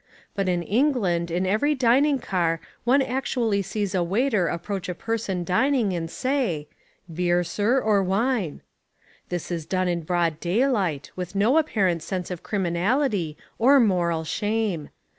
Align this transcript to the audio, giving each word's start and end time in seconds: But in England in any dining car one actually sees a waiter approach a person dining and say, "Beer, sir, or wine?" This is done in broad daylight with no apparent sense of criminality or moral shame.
But 0.33 0.49
in 0.49 0.63
England 0.63 1.29
in 1.29 1.45
any 1.45 1.75
dining 1.75 2.17
car 2.17 2.59
one 2.85 3.03
actually 3.03 3.61
sees 3.61 3.93
a 3.93 4.01
waiter 4.01 4.47
approach 4.47 4.89
a 4.89 4.95
person 4.95 5.43
dining 5.43 5.93
and 5.93 6.09
say, 6.09 6.67
"Beer, 7.13 7.43
sir, 7.43 7.79
or 7.79 8.01
wine?" 8.01 8.61
This 9.29 9.51
is 9.51 9.67
done 9.67 9.87
in 9.87 10.01
broad 10.01 10.39
daylight 10.39 11.11
with 11.15 11.35
no 11.35 11.59
apparent 11.59 12.01
sense 12.01 12.31
of 12.31 12.41
criminality 12.41 13.37
or 13.59 13.79
moral 13.79 14.23
shame. 14.23 14.89